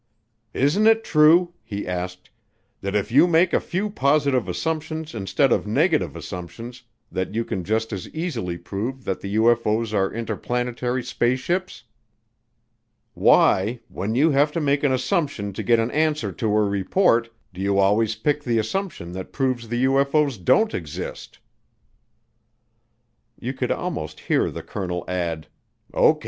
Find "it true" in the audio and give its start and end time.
0.87-1.53